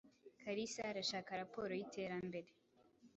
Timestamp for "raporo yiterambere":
1.41-2.49